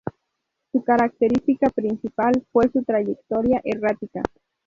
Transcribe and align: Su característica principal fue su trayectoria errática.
Su 0.71 0.83
característica 0.83 1.69
principal 1.69 2.43
fue 2.51 2.71
su 2.73 2.81
trayectoria 2.83 3.61
errática. 3.63 4.23